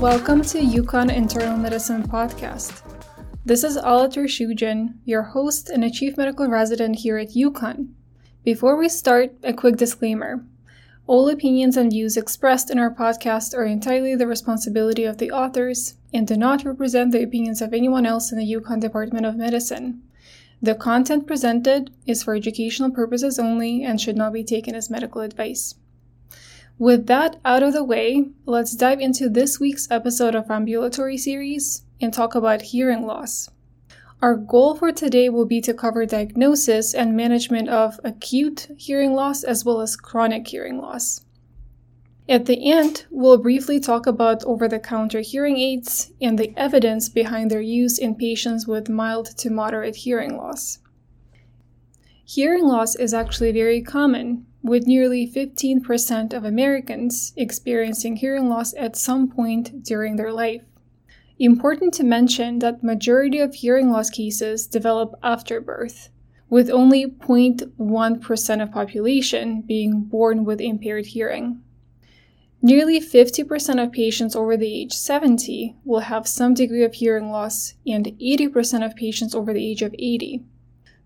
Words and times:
Welcome 0.00 0.40
to 0.44 0.58
UConn 0.58 1.14
Internal 1.14 1.58
Medicine 1.58 2.02
Podcast. 2.02 2.80
This 3.44 3.62
is 3.62 3.76
Alatur 3.76 4.24
Shujin, 4.24 4.94
your 5.04 5.20
host 5.22 5.68
and 5.68 5.84
a 5.84 5.90
chief 5.90 6.16
medical 6.16 6.48
resident 6.48 7.00
here 7.00 7.18
at 7.18 7.34
UConn. 7.34 7.92
Before 8.42 8.78
we 8.78 8.88
start, 8.88 9.34
a 9.42 9.52
quick 9.52 9.76
disclaimer. 9.76 10.42
All 11.06 11.28
opinions 11.28 11.76
and 11.76 11.90
views 11.90 12.16
expressed 12.16 12.70
in 12.70 12.78
our 12.78 12.90
podcast 12.90 13.54
are 13.54 13.66
entirely 13.66 14.14
the 14.14 14.26
responsibility 14.26 15.04
of 15.04 15.18
the 15.18 15.30
authors 15.32 15.96
and 16.14 16.26
do 16.26 16.34
not 16.34 16.64
represent 16.64 17.12
the 17.12 17.22
opinions 17.22 17.60
of 17.60 17.74
anyone 17.74 18.06
else 18.06 18.32
in 18.32 18.38
the 18.38 18.54
UConn 18.54 18.80
Department 18.80 19.26
of 19.26 19.36
Medicine. 19.36 20.02
The 20.62 20.74
content 20.74 21.26
presented 21.26 21.90
is 22.06 22.22
for 22.22 22.34
educational 22.34 22.90
purposes 22.90 23.38
only 23.38 23.84
and 23.84 24.00
should 24.00 24.16
not 24.16 24.32
be 24.32 24.44
taken 24.44 24.74
as 24.74 24.88
medical 24.88 25.20
advice. 25.20 25.74
With 26.80 27.08
that 27.08 27.36
out 27.44 27.62
of 27.62 27.74
the 27.74 27.84
way, 27.84 28.30
let's 28.46 28.74
dive 28.74 29.00
into 29.00 29.28
this 29.28 29.60
week's 29.60 29.86
episode 29.90 30.34
of 30.34 30.50
Ambulatory 30.50 31.18
Series 31.18 31.82
and 32.00 32.10
talk 32.10 32.34
about 32.34 32.62
hearing 32.62 33.04
loss. 33.04 33.50
Our 34.22 34.34
goal 34.34 34.74
for 34.76 34.90
today 34.90 35.28
will 35.28 35.44
be 35.44 35.60
to 35.60 35.74
cover 35.74 36.06
diagnosis 36.06 36.94
and 36.94 37.14
management 37.14 37.68
of 37.68 38.00
acute 38.02 38.68
hearing 38.78 39.12
loss 39.12 39.44
as 39.44 39.62
well 39.62 39.82
as 39.82 39.94
chronic 39.94 40.48
hearing 40.48 40.78
loss. 40.78 41.20
At 42.26 42.46
the 42.46 42.72
end, 42.72 43.04
we'll 43.10 43.36
briefly 43.36 43.78
talk 43.78 44.06
about 44.06 44.42
over 44.44 44.66
the 44.66 44.78
counter 44.78 45.20
hearing 45.20 45.58
aids 45.58 46.12
and 46.18 46.38
the 46.38 46.54
evidence 46.56 47.10
behind 47.10 47.50
their 47.50 47.60
use 47.60 47.98
in 47.98 48.14
patients 48.14 48.66
with 48.66 48.88
mild 48.88 49.36
to 49.36 49.50
moderate 49.50 49.96
hearing 49.96 50.34
loss. 50.38 50.78
Hearing 52.24 52.64
loss 52.64 52.96
is 52.96 53.12
actually 53.12 53.52
very 53.52 53.82
common, 53.82 54.46
with 54.62 54.86
nearly 54.86 55.26
15% 55.26 56.32
of 56.32 56.44
Americans 56.44 57.32
experiencing 57.36 58.16
hearing 58.16 58.48
loss 58.48 58.74
at 58.74 58.96
some 58.96 59.28
point 59.28 59.82
during 59.82 60.16
their 60.16 60.32
life. 60.32 60.62
Important 61.38 61.94
to 61.94 62.04
mention 62.04 62.58
that 62.58 62.82
majority 62.82 63.38
of 63.38 63.54
hearing 63.54 63.90
loss 63.90 64.10
cases 64.10 64.66
develop 64.66 65.14
after 65.22 65.60
birth, 65.60 66.10
with 66.50 66.68
only 66.68 67.06
0.1% 67.06 68.62
of 68.62 68.70
population 68.72 69.62
being 69.62 70.02
born 70.02 70.44
with 70.44 70.60
impaired 70.60 71.06
hearing. 71.06 71.62
Nearly 72.62 73.00
50% 73.00 73.82
of 73.82 73.90
patients 73.90 74.36
over 74.36 74.54
the 74.54 74.82
age 74.82 74.92
70 74.92 75.76
will 75.82 76.00
have 76.00 76.28
some 76.28 76.52
degree 76.52 76.84
of 76.84 76.92
hearing 76.92 77.30
loss 77.30 77.72
and 77.86 78.04
80% 78.04 78.84
of 78.84 78.94
patients 78.94 79.34
over 79.34 79.54
the 79.54 79.66
age 79.66 79.80
of 79.80 79.94
80. 79.98 80.44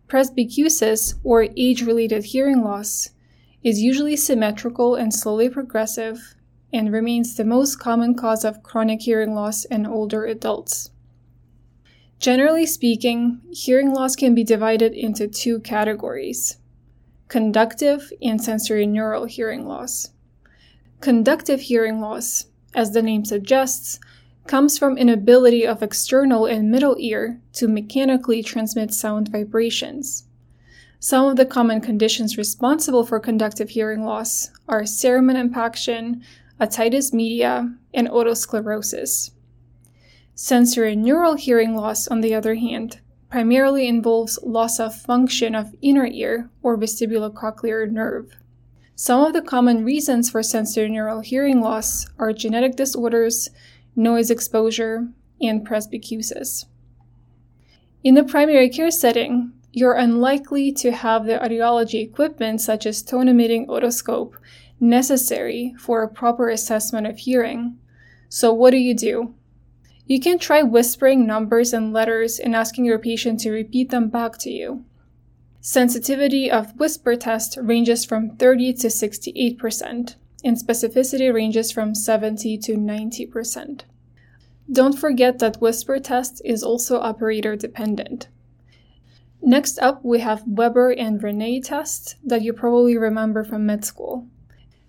Presbycusis, 0.09 1.15
or 1.23 1.47
age-related 1.57 2.25
hearing 2.25 2.65
loss, 2.65 3.11
is 3.65 3.81
usually 3.81 4.15
symmetrical 4.15 4.95
and 4.95 5.13
slowly 5.13 5.49
progressive 5.49 6.35
and 6.73 6.93
remains 6.93 7.35
the 7.35 7.45
most 7.45 7.81
common 7.81 8.15
cause 8.15 8.45
of 8.45 8.63
chronic 8.63 9.01
hearing 9.01 9.35
loss 9.35 9.65
in 9.65 9.87
older 9.87 10.27
adults. 10.27 10.91
Generally 12.19 12.67
speaking, 12.67 13.41
hearing 13.51 13.93
loss 13.93 14.15
can 14.15 14.35
be 14.35 14.45
divided 14.45 14.93
into 14.93 15.27
two 15.27 15.61
categories 15.61 16.59
conductive 17.27 18.13
and 18.23 18.41
sensory 18.41 18.87
neural 18.87 19.25
hearing 19.25 19.67
loss. 19.67 20.11
Conductive 21.01 21.63
hearing 21.63 22.01
loss, 22.01 22.47
as 22.75 22.93
the 22.93 23.03
name 23.03 23.25
suggests, 23.25 23.99
comes 24.47 24.79
from 24.79 24.99
inability 24.99 25.67
of 25.67 25.83
external 25.83 26.47
and 26.47 26.71
middle 26.71 26.97
ear 26.99 27.41
to 27.55 27.67
mechanically 27.67 28.43
transmit 28.43 28.93
sound 28.93 29.29
vibrations. 29.29 30.29
Some 31.05 31.27
of 31.27 31.37
the 31.37 31.45
common 31.45 31.83
conditions 31.83 32.39
responsible 32.39 33.05
for 33.05 33.21
conductive 33.21 33.69
hearing 33.69 34.05
loss 34.05 34.49
are 34.67 34.85
cerumen 34.85 35.37
impaction, 35.37 36.25
otitis 36.59 37.13
media, 37.13 37.77
and 37.93 38.09
otosclerosis. 38.09 39.31
Sensorineural 40.35 41.39
hearing 41.39 41.77
loss, 41.77 42.09
on 42.09 42.23
the 42.23 42.35
other 42.35 42.55
hand, 42.55 43.03
primarily 43.29 43.87
involves 43.87 44.39
loss 44.43 44.81
of 44.81 44.95
function 44.95 45.55
of 45.55 45.75
inner 45.83 46.07
ear 46.07 46.49
or 46.63 46.79
vestibulocochlear 46.79 47.91
nerve. 47.91 48.39
Some 48.95 49.27
of 49.27 49.35
the 49.35 49.43
common 49.43 49.85
reasons 49.85 50.31
for 50.31 50.41
sensorineural 50.41 51.23
hearing 51.23 51.61
loss 51.61 52.07
are 52.19 52.33
genetic 52.33 52.77
disorders, 52.77 53.51
noise 53.95 54.31
exposure, 54.31 55.09
and 55.39 55.69
presbycusis. 55.69 56.65
In 58.03 58.15
the 58.15 58.25
primary 58.25 58.71
care 58.71 58.91
setting, 58.91 59.53
you're 59.75 59.95
unlikely 59.95 60.71
to 60.71 60.93
have 60.93 61.27
the 61.27 61.37
audiology 61.39 62.01
equipment 62.01 62.61
such 62.61 62.87
as 62.87 63.03
tone 63.03 63.27
emitting 63.27 63.67
otoscope 63.67 64.35
necessary 64.79 65.75
for 65.81 66.03
a 66.03 66.09
proper 66.09 66.49
assessment 66.49 67.09
of 67.09 67.19
hearing. 67.19 67.77
So, 68.29 68.53
what 68.53 68.71
do 68.71 68.77
you 68.77 68.95
do? 68.95 69.35
You 70.07 70.21
can 70.21 70.39
try 70.39 70.63
whispering 70.63 71.27
numbers 71.27 71.73
and 71.73 71.93
letters 71.93 72.39
and 72.39 72.55
asking 72.55 72.85
your 72.85 73.01
patient 73.01 73.41
to 73.41 73.51
repeat 73.51 73.91
them 73.91 74.11
back 74.11 74.39
to 74.39 74.51
you. 74.51 74.85
Sensitivity 75.61 76.49
of 76.49 76.79
whisper 76.79 77.17
test 77.17 77.59
ranges 77.61 78.05
from 78.05 78.37
30 78.37 78.75
to 78.75 78.87
68%, 78.87 80.15
and 80.45 80.57
specificity 80.57 81.35
ranges 81.35 81.73
from 81.73 81.97
70 81.97 82.59
to 82.59 82.75
90%. 82.75 83.81
Don't 84.71 84.97
forget 84.97 85.41
that 85.41 85.61
whisper 85.61 85.99
test 85.99 86.41
is 86.45 86.63
also 86.63 87.01
operator 87.01 87.57
dependent. 87.57 88.29
Next 89.47 89.79
up, 89.81 90.03
we 90.03 90.21
have 90.21 90.43
Weber 90.47 90.93
and 90.93 91.21
Rinne 91.21 91.63
tests 91.63 92.15
that 92.25 92.41
you 92.41 92.55
probably 92.55 92.97
remember 92.97 93.45
from 93.45 93.67
med 93.67 93.85
school. 93.85 94.27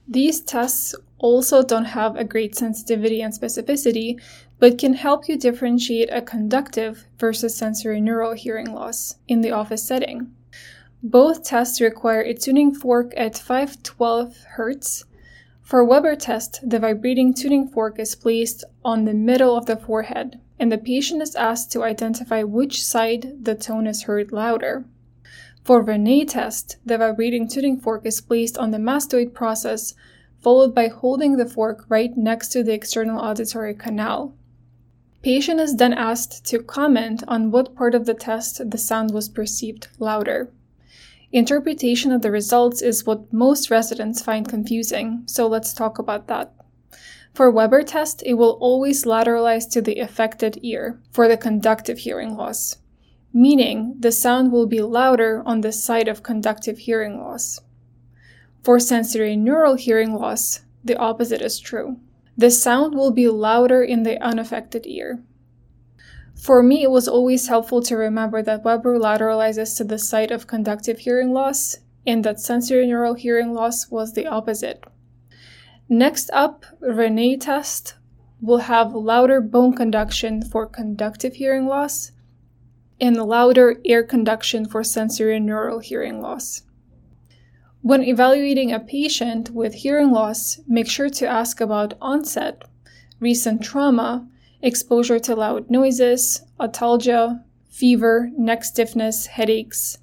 These 0.08 0.40
tests 0.40 0.96
also 1.18 1.62
don't 1.62 1.86
have 1.86 2.16
a 2.16 2.24
great 2.24 2.56
sensitivity 2.56 3.22
and 3.22 3.34
specificity, 3.34 4.18
but 4.58 4.78
can 4.78 4.94
help 4.94 5.28
you 5.28 5.38
differentiate 5.38 6.08
a 6.10 6.22
conductive 6.22 7.06
versus 7.20 7.58
sensory 7.58 8.00
neural 8.00 8.32
hearing 8.32 8.72
loss 8.72 9.16
in 9.28 9.42
the 9.42 9.52
office 9.52 9.86
setting. 9.86 10.34
Both 11.04 11.44
tests 11.44 11.82
require 11.82 12.22
a 12.22 12.34
tuning 12.34 12.74
fork 12.74 13.14
at 13.18 13.38
512 13.38 14.46
Hz. 14.56 15.04
For 15.66 15.84
Weber 15.84 16.16
test, 16.16 16.60
the 16.64 16.78
vibrating 16.78 17.34
tuning 17.34 17.68
fork 17.68 17.98
is 17.98 18.14
placed 18.14 18.64
on 18.84 19.06
the 19.06 19.16
middle 19.16 19.58
of 19.58 19.66
the 19.66 19.76
forehead, 19.76 20.40
and 20.60 20.72
the 20.72 20.78
patient 20.78 21.24
is 21.24 21.36
asked 21.36 21.72
to 21.72 21.82
identify 21.82 22.44
which 22.44 22.84
side 22.84 23.44
the 23.44 23.56
tone 23.56 23.88
is 23.88 24.04
heard 24.04 24.32
louder. 24.32 24.86
For 25.64 25.84
Rinne 25.84 26.28
test, 26.28 26.78
the 26.86 27.00
vibrating 27.00 27.48
tuning 27.48 27.80
fork 27.80 28.06
is 28.06 28.22
placed 28.22 28.60
on 28.60 28.70
the 28.70 28.78
mastoid 28.78 29.34
process, 29.34 29.96
followed 30.40 30.76
by 30.76 30.88
holding 30.88 31.38
the 31.38 31.50
fork 31.50 31.86
right 31.90 32.16
next 32.16 32.50
to 32.50 32.64
the 32.64 32.74
external 32.74 33.20
auditory 33.20 33.74
canal. 33.74 34.36
Patient 35.24 35.60
is 35.60 35.78
then 35.78 35.94
asked 35.94 36.46
to 36.46 36.62
comment 36.62 37.24
on 37.28 37.50
what 37.50 37.74
part 37.74 37.96
of 37.96 38.06
the 38.06 38.14
test 38.14 38.70
the 38.70 38.78
sound 38.78 39.16
was 39.16 39.30
perceived 39.30 39.88
louder. 39.98 40.52
Interpretation 41.32 42.12
of 42.12 42.22
the 42.22 42.32
results 42.32 42.82
is 42.82 43.06
what 43.06 43.32
most 43.34 43.72
residents 43.72 44.22
find 44.22 44.48
confusing, 44.48 45.24
so 45.26 45.48
let's 45.48 45.74
talk 45.74 45.98
about 45.98 46.28
that. 46.28 46.54
For 47.34 47.52
Weber 47.52 47.84
test, 47.84 48.24
it 48.26 48.36
will 48.36 48.58
always 48.62 49.04
lateralize 49.04 49.70
to 49.72 49.82
the 49.82 50.00
affected 50.00 50.60
ear 50.62 51.02
for 51.12 51.28
the 51.28 51.36
conductive 51.36 52.00
hearing 52.00 52.38
loss, 52.38 52.78
meaning 53.34 53.96
the 54.00 54.12
sound 54.12 54.52
will 54.52 54.68
be 54.68 54.82
louder 54.82 55.44
on 55.46 55.62
the 55.62 55.74
side 55.74 56.08
of 56.08 56.24
conductive 56.24 56.78
hearing 56.78 57.20
loss. 57.20 57.60
For 58.64 58.80
sensory 58.80 59.36
neural 59.36 59.76
hearing 59.76 60.14
loss, 60.14 60.62
the 60.84 60.98
opposite 60.98 61.42
is 61.42 61.60
true. 61.60 62.00
The 62.38 62.52
sound 62.52 62.96
will 62.96 63.12
be 63.12 63.28
louder 63.28 63.84
in 63.84 64.04
the 64.04 64.22
unaffected 64.24 64.86
ear. 64.86 65.24
For 66.36 66.62
me, 66.62 66.84
it 66.84 66.92
was 66.92 67.08
always 67.08 67.48
helpful 67.48 67.82
to 67.84 67.96
remember 67.96 68.42
that 68.44 68.64
Weber 68.64 69.00
lateralizes 69.00 69.76
to 69.78 69.84
the 69.84 69.98
site 69.98 70.32
of 70.32 70.48
conductive 70.48 71.00
hearing 71.00 71.34
loss 71.34 71.78
and 72.06 72.24
that 72.24 72.38
sensorineural 72.38 73.18
hearing 73.18 73.54
loss 73.54 73.90
was 73.90 74.14
the 74.14 74.28
opposite. 74.28 74.84
Next 75.90 76.30
up, 76.34 76.66
Rinne 76.82 77.40
test 77.40 77.96
will 78.42 78.60
have 78.60 78.94
louder 78.94 79.42
bone 79.42 79.76
conduction 79.76 80.44
for 80.44 80.68
conductive 80.68 81.36
hearing 81.36 81.68
loss 81.68 82.12
and 83.00 83.18
louder 83.18 83.80
air 83.86 84.04
conduction 84.04 84.68
for 84.68 84.82
sensorineural 84.82 85.84
hearing 85.84 86.22
loss. 86.22 86.64
When 87.82 88.04
evaluating 88.04 88.72
a 88.72 88.80
patient 88.80 89.52
with 89.52 89.76
hearing 89.76 90.12
loss, 90.12 90.60
make 90.68 90.90
sure 90.90 91.10
to 91.10 91.28
ask 91.28 91.62
about 91.62 91.94
onset, 92.02 92.64
recent 93.20 93.64
trauma, 93.64 94.28
exposure 94.66 95.20
to 95.20 95.36
loud 95.36 95.70
noises, 95.70 96.42
otalgia, 96.60 97.44
fever, 97.70 98.32
neck 98.38 98.64
stiffness, 98.64 99.28
headaches. 99.28 100.00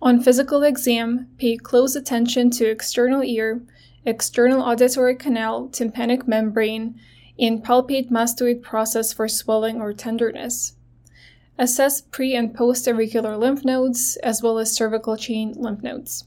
On 0.00 0.20
physical 0.20 0.62
exam, 0.62 1.28
pay 1.36 1.56
close 1.56 1.96
attention 1.96 2.50
to 2.50 2.70
external 2.70 3.22
ear 3.22 3.62
external 4.06 4.62
auditory 4.62 5.16
canal, 5.16 5.68
tympanic 5.68 6.28
membrane, 6.28 6.94
and 7.38 7.64
palpate 7.64 8.10
mastoid 8.10 8.62
process 8.62 9.12
for 9.12 9.26
swelling 9.26 9.80
or 9.80 9.92
tenderness. 9.92 10.76
Assess 11.58 12.00
pre 12.00 12.34
and 12.34 12.54
post 12.54 12.86
auricular 12.86 13.36
lymph 13.36 13.64
nodes 13.64 14.16
as 14.22 14.42
well 14.42 14.58
as 14.58 14.76
cervical 14.76 15.16
chain 15.16 15.54
lymph 15.56 15.82
nodes. 15.82 16.24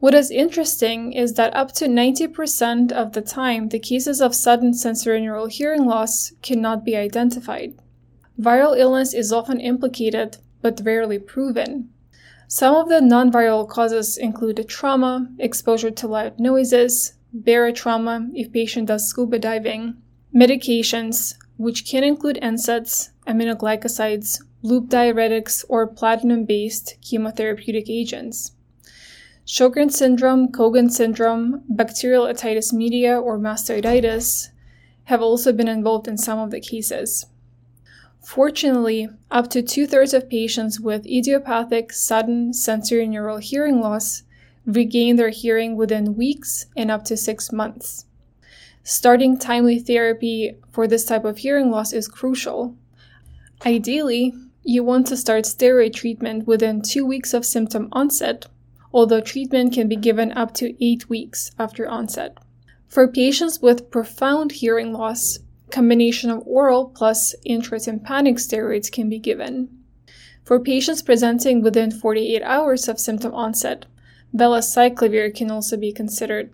What 0.00 0.14
is 0.14 0.30
interesting 0.30 1.12
is 1.12 1.34
that 1.34 1.54
up 1.54 1.72
to 1.72 1.84
90% 1.86 2.90
of 2.90 3.12
the 3.12 3.20
time, 3.20 3.68
the 3.68 3.78
cases 3.78 4.22
of 4.22 4.34
sudden 4.34 4.72
sensorineural 4.72 5.50
hearing 5.50 5.84
loss 5.84 6.32
cannot 6.40 6.86
be 6.86 6.96
identified. 6.96 7.74
Viral 8.40 8.78
illness 8.78 9.12
is 9.12 9.30
often 9.30 9.60
implicated, 9.60 10.38
but 10.62 10.80
rarely 10.82 11.18
proven. 11.18 11.90
Some 12.48 12.74
of 12.74 12.88
the 12.88 13.02
non 13.02 13.30
viral 13.30 13.68
causes 13.68 14.16
include 14.16 14.66
trauma, 14.66 15.28
exposure 15.38 15.90
to 15.90 16.08
loud 16.08 16.40
noises, 16.40 17.12
barotrauma 17.36 18.30
if 18.34 18.50
patient 18.50 18.88
does 18.88 19.06
scuba 19.06 19.38
diving, 19.38 19.98
medications, 20.34 21.34
which 21.58 21.84
can 21.84 22.04
include 22.04 22.38
NSAIDs, 22.42 23.10
aminoglycosides, 23.26 24.42
loop 24.62 24.88
diuretics, 24.88 25.62
or 25.68 25.86
platinum 25.86 26.46
based 26.46 26.96
chemotherapeutic 27.02 27.90
agents. 27.90 28.52
Sjogren's 29.50 29.98
syndrome, 29.98 30.52
Cogan 30.52 30.90
syndrome, 30.90 31.64
bacterial 31.68 32.24
otitis 32.24 32.72
media, 32.72 33.18
or 33.18 33.36
mastoiditis 33.36 34.50
have 35.06 35.20
also 35.20 35.52
been 35.52 35.66
involved 35.66 36.06
in 36.06 36.16
some 36.16 36.38
of 36.38 36.52
the 36.52 36.60
cases. 36.60 37.26
Fortunately, 38.24 39.08
up 39.28 39.50
to 39.50 39.60
two 39.60 39.88
thirds 39.88 40.14
of 40.14 40.30
patients 40.30 40.78
with 40.78 41.04
idiopathic 41.04 41.92
sudden 41.92 42.52
sensorineural 42.52 43.40
hearing 43.40 43.80
loss 43.80 44.22
regain 44.66 45.16
their 45.16 45.30
hearing 45.30 45.74
within 45.74 46.14
weeks 46.14 46.66
and 46.76 46.88
up 46.88 47.04
to 47.06 47.16
six 47.16 47.50
months. 47.50 48.04
Starting 48.84 49.36
timely 49.36 49.80
therapy 49.80 50.56
for 50.70 50.86
this 50.86 51.04
type 51.04 51.24
of 51.24 51.38
hearing 51.38 51.72
loss 51.72 51.92
is 51.92 52.06
crucial. 52.06 52.76
Ideally, 53.66 54.32
you 54.62 54.84
want 54.84 55.08
to 55.08 55.16
start 55.16 55.42
steroid 55.42 55.92
treatment 55.92 56.46
within 56.46 56.82
two 56.82 57.04
weeks 57.04 57.34
of 57.34 57.44
symptom 57.44 57.88
onset, 57.90 58.46
although 58.92 59.20
treatment 59.20 59.72
can 59.72 59.88
be 59.88 59.96
given 59.96 60.32
up 60.32 60.52
to 60.54 60.74
eight 60.84 61.08
weeks 61.08 61.52
after 61.58 61.88
onset. 61.88 62.36
For 62.88 63.06
patients 63.06 63.62
with 63.62 63.90
profound 63.90 64.52
hearing 64.52 64.92
loss, 64.92 65.38
combination 65.70 66.30
of 66.30 66.42
oral 66.46 66.86
plus 66.86 67.34
intratympanic 67.46 68.34
steroids 68.34 68.90
can 68.90 69.08
be 69.08 69.18
given. 69.18 69.68
For 70.42 70.58
patients 70.58 71.02
presenting 71.02 71.62
within 71.62 71.92
48 71.92 72.42
hours 72.42 72.88
of 72.88 72.98
symptom 72.98 73.32
onset, 73.32 73.86
valacyclovir 74.34 75.34
can 75.34 75.50
also 75.50 75.76
be 75.76 75.92
considered. 75.92 76.50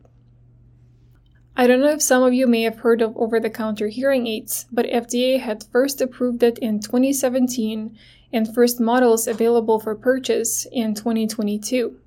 I 1.56 1.66
don't 1.66 1.80
know 1.80 1.92
if 1.92 2.02
some 2.02 2.22
of 2.22 2.34
you 2.34 2.46
may 2.46 2.62
have 2.62 2.80
heard 2.80 3.00
of 3.00 3.16
over 3.16 3.40
the 3.40 3.48
counter 3.48 3.88
hearing 3.88 4.26
aids, 4.26 4.66
but 4.70 4.84
FDA 4.84 5.40
had 5.40 5.64
first 5.72 6.02
approved 6.02 6.42
it 6.42 6.58
in 6.58 6.80
2017 6.80 7.96
and 8.30 8.54
first 8.54 8.78
models 8.78 9.26
available 9.26 9.80
for 9.80 9.94
purchase 9.94 10.66
in 10.70 10.94
2022. 10.94 11.98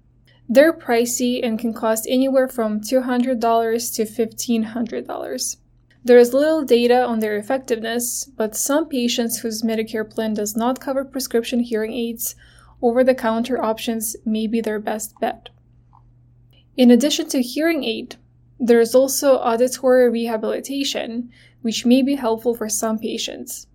They're 0.51 0.73
pricey 0.73 1.45
and 1.45 1.59
can 1.59 1.73
cost 1.73 2.07
anywhere 2.09 2.47
from 2.47 2.81
$200 2.81 3.39
to 3.39 4.03
$1,500. 4.03 5.55
There 6.03 6.17
is 6.17 6.33
little 6.33 6.63
data 6.63 7.05
on 7.05 7.19
their 7.19 7.37
effectiveness, 7.37 8.25
but 8.35 8.55
some 8.55 8.89
patients 8.89 9.37
whose 9.37 9.61
Medicare 9.61 10.09
plan 10.09 10.33
does 10.33 10.57
not 10.57 10.79
cover 10.79 11.05
prescription 11.05 11.59
hearing 11.59 11.93
aids, 11.93 12.35
over 12.81 13.03
the 13.03 13.13
counter 13.13 13.61
options 13.63 14.15
may 14.25 14.47
be 14.47 14.59
their 14.59 14.79
best 14.79 15.13
bet. 15.19 15.49
In 16.75 16.89
addition 16.89 17.27
to 17.29 17.43
hearing 17.43 17.83
aid, 17.83 18.15
there 18.59 18.79
is 18.79 18.95
also 18.95 19.35
auditory 19.35 20.09
rehabilitation, 20.09 21.29
which 21.61 21.85
may 21.85 22.01
be 22.01 22.15
helpful 22.15 22.55
for 22.55 22.69
some 22.69 22.97
patients. 22.97 23.67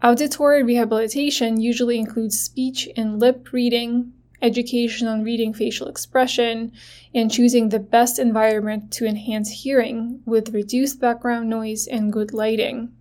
Auditory 0.00 0.62
rehabilitation 0.62 1.60
usually 1.60 1.98
includes 1.98 2.38
speech 2.38 2.88
and 2.96 3.18
lip 3.18 3.52
reading, 3.52 4.12
education 4.42 5.08
on 5.08 5.24
reading 5.24 5.52
facial 5.52 5.88
expression, 5.88 6.72
and 7.14 7.30
choosing 7.30 7.68
the 7.68 7.78
best 7.78 8.18
environment 8.18 8.90
to 8.92 9.06
enhance 9.06 9.62
hearing 9.62 10.20
with 10.26 10.54
reduced 10.54 11.00
background 11.00 11.48
noise 11.48 11.86
and 11.86 12.12
good 12.12 12.32
lighting. 12.32 12.92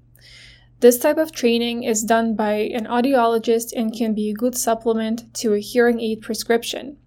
This 0.80 1.00
type 1.00 1.18
of 1.18 1.32
training 1.32 1.84
is 1.84 2.04
done 2.04 2.36
by 2.36 2.54
an 2.54 2.86
audiologist 2.86 3.74
and 3.76 3.96
can 3.96 4.14
be 4.14 4.30
a 4.30 4.34
good 4.34 4.56
supplement 4.56 5.34
to 5.36 5.54
a 5.54 5.60
hearing 5.60 6.00
aid 6.00 6.22
prescription. 6.22 6.98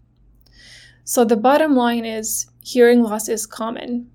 So, 1.04 1.24
the 1.24 1.36
bottom 1.36 1.76
line 1.76 2.04
is 2.04 2.46
hearing 2.62 3.02
loss 3.02 3.28
is 3.28 3.46
common. 3.46 4.10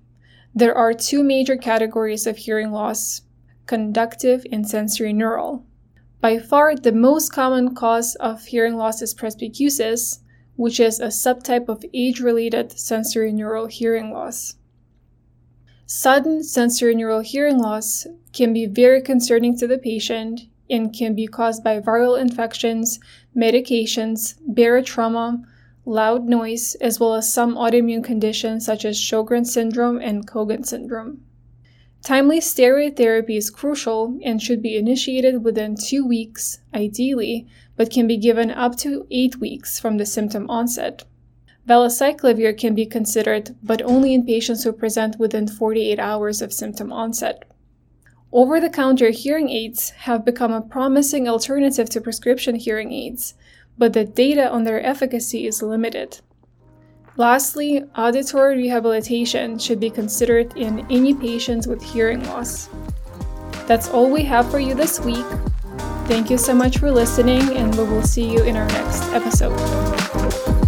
There 0.54 0.74
are 0.74 0.92
two 0.92 1.24
major 1.24 1.56
categories 1.56 2.26
of 2.26 2.36
hearing 2.36 2.70
loss 2.70 3.22
conductive 3.66 4.44
and 4.52 4.64
sensorineural. 4.64 5.64
By 6.24 6.38
far, 6.38 6.74
the 6.74 6.90
most 6.90 7.34
common 7.34 7.74
cause 7.74 8.14
of 8.14 8.46
hearing 8.46 8.78
loss 8.78 9.02
is 9.02 9.12
presbycusis, 9.12 10.20
which 10.56 10.80
is 10.80 10.98
a 10.98 11.08
subtype 11.08 11.68
of 11.68 11.84
age 11.92 12.18
related 12.18 12.70
sensorineural 12.70 13.70
hearing 13.70 14.10
loss. 14.10 14.54
Sudden 15.84 16.40
sensorineural 16.40 17.22
hearing 17.22 17.58
loss 17.58 18.06
can 18.32 18.54
be 18.54 18.64
very 18.64 19.02
concerning 19.02 19.54
to 19.58 19.66
the 19.66 19.76
patient 19.76 20.48
and 20.70 20.94
can 20.94 21.14
be 21.14 21.26
caused 21.26 21.62
by 21.62 21.78
viral 21.78 22.18
infections, 22.18 23.00
medications, 23.36 24.34
barotrauma, 24.50 25.44
loud 25.84 26.24
noise, 26.24 26.74
as 26.76 26.98
well 26.98 27.16
as 27.16 27.30
some 27.30 27.54
autoimmune 27.54 28.02
conditions 28.02 28.64
such 28.64 28.86
as 28.86 28.96
Sjogren's 28.98 29.52
syndrome 29.52 30.00
and 30.00 30.26
Cogan 30.26 30.64
syndrome. 30.64 31.20
Timely 32.04 32.38
steroid 32.38 32.96
therapy 32.98 33.38
is 33.38 33.48
crucial 33.48 34.18
and 34.22 34.42
should 34.42 34.60
be 34.60 34.76
initiated 34.76 35.42
within 35.42 35.74
two 35.74 36.06
weeks, 36.06 36.58
ideally, 36.74 37.46
but 37.76 37.90
can 37.90 38.06
be 38.06 38.18
given 38.18 38.50
up 38.50 38.76
to 38.76 39.06
eight 39.10 39.40
weeks 39.40 39.80
from 39.80 39.96
the 39.96 40.04
symptom 40.04 40.50
onset. 40.50 41.04
Valacyclovir 41.66 42.58
can 42.58 42.74
be 42.74 42.84
considered, 42.84 43.56
but 43.62 43.80
only 43.80 44.12
in 44.12 44.26
patients 44.26 44.64
who 44.64 44.72
present 44.74 45.18
within 45.18 45.48
48 45.48 45.98
hours 45.98 46.42
of 46.42 46.52
symptom 46.52 46.92
onset. 46.92 47.50
Over 48.30 48.60
the 48.60 48.68
counter 48.68 49.08
hearing 49.08 49.48
aids 49.48 49.88
have 50.04 50.26
become 50.26 50.52
a 50.52 50.60
promising 50.60 51.26
alternative 51.26 51.88
to 51.88 52.02
prescription 52.02 52.56
hearing 52.56 52.92
aids, 52.92 53.32
but 53.78 53.94
the 53.94 54.04
data 54.04 54.50
on 54.50 54.64
their 54.64 54.84
efficacy 54.84 55.46
is 55.46 55.62
limited. 55.62 56.20
Lastly, 57.16 57.84
auditory 57.96 58.56
rehabilitation 58.56 59.56
should 59.58 59.78
be 59.78 59.88
considered 59.88 60.56
in 60.56 60.84
any 60.90 61.14
patients 61.14 61.68
with 61.68 61.80
hearing 61.80 62.24
loss. 62.24 62.68
That's 63.66 63.88
all 63.88 64.10
we 64.10 64.24
have 64.24 64.50
for 64.50 64.58
you 64.58 64.74
this 64.74 64.98
week. 64.98 65.24
Thank 66.06 66.28
you 66.28 66.36
so 66.36 66.54
much 66.54 66.78
for 66.78 66.90
listening, 66.90 67.56
and 67.56 67.72
we 67.76 67.84
will 67.84 68.02
see 68.02 68.28
you 68.28 68.42
in 68.42 68.56
our 68.56 68.66
next 68.66 69.04
episode. 69.12 70.63